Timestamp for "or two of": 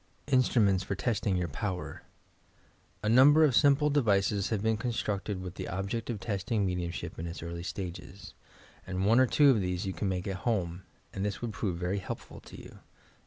9.19-9.61